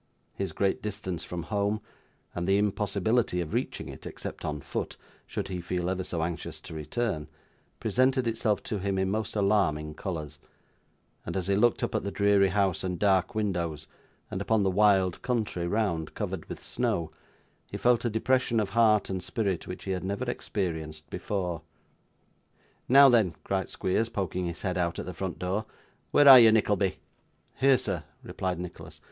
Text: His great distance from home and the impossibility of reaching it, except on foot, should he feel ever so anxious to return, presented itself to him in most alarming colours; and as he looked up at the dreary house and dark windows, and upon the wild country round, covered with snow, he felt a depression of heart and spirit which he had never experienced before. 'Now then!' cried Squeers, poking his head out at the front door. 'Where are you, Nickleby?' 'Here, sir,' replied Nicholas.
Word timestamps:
His 0.33 0.51
great 0.51 0.81
distance 0.81 1.23
from 1.23 1.43
home 1.43 1.79
and 2.33 2.47
the 2.47 2.57
impossibility 2.57 3.39
of 3.39 3.53
reaching 3.53 3.87
it, 3.87 4.07
except 4.07 4.43
on 4.43 4.59
foot, 4.61 4.97
should 5.27 5.47
he 5.49 5.61
feel 5.61 5.91
ever 5.91 6.03
so 6.03 6.23
anxious 6.23 6.59
to 6.61 6.73
return, 6.73 7.27
presented 7.79 8.25
itself 8.27 8.63
to 8.63 8.79
him 8.79 8.97
in 8.97 9.11
most 9.11 9.35
alarming 9.35 9.93
colours; 9.93 10.39
and 11.23 11.37
as 11.37 11.45
he 11.45 11.55
looked 11.55 11.83
up 11.83 11.93
at 11.93 12.01
the 12.01 12.09
dreary 12.09 12.47
house 12.47 12.83
and 12.83 12.97
dark 12.97 13.35
windows, 13.35 13.85
and 14.31 14.41
upon 14.41 14.63
the 14.63 14.71
wild 14.71 15.21
country 15.21 15.67
round, 15.67 16.15
covered 16.15 16.49
with 16.49 16.63
snow, 16.63 17.11
he 17.69 17.77
felt 17.77 18.03
a 18.03 18.09
depression 18.09 18.59
of 18.59 18.69
heart 18.69 19.07
and 19.07 19.21
spirit 19.21 19.67
which 19.67 19.83
he 19.83 19.91
had 19.91 20.03
never 20.03 20.25
experienced 20.25 21.07
before. 21.11 21.61
'Now 22.89 23.07
then!' 23.07 23.35
cried 23.43 23.69
Squeers, 23.69 24.09
poking 24.09 24.47
his 24.47 24.61
head 24.63 24.79
out 24.79 24.97
at 24.97 25.05
the 25.05 25.13
front 25.13 25.37
door. 25.37 25.67
'Where 26.09 26.27
are 26.27 26.39
you, 26.39 26.51
Nickleby?' 26.51 26.97
'Here, 27.57 27.77
sir,' 27.77 28.03
replied 28.23 28.59
Nicholas. 28.59 28.99